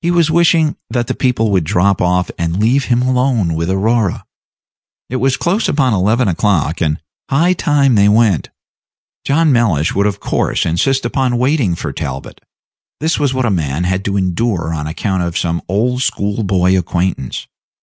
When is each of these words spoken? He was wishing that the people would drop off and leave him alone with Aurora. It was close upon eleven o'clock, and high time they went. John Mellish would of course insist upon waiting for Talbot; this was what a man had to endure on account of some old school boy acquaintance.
He 0.00 0.10
was 0.10 0.30
wishing 0.30 0.76
that 0.88 1.08
the 1.08 1.14
people 1.14 1.50
would 1.50 1.64
drop 1.64 2.00
off 2.00 2.30
and 2.38 2.58
leave 2.58 2.86
him 2.86 3.02
alone 3.02 3.52
with 3.52 3.68
Aurora. 3.68 4.24
It 5.10 5.16
was 5.16 5.36
close 5.36 5.68
upon 5.68 5.92
eleven 5.92 6.26
o'clock, 6.26 6.80
and 6.80 6.98
high 7.28 7.52
time 7.52 7.94
they 7.94 8.08
went. 8.08 8.48
John 9.26 9.52
Mellish 9.52 9.94
would 9.94 10.06
of 10.06 10.20
course 10.20 10.64
insist 10.64 11.04
upon 11.04 11.36
waiting 11.36 11.74
for 11.74 11.92
Talbot; 11.92 12.40
this 12.98 13.18
was 13.18 13.34
what 13.34 13.44
a 13.44 13.50
man 13.50 13.84
had 13.84 14.06
to 14.06 14.16
endure 14.16 14.72
on 14.72 14.86
account 14.86 15.22
of 15.22 15.36
some 15.36 15.60
old 15.68 16.00
school 16.00 16.42
boy 16.44 16.74
acquaintance. 16.78 17.46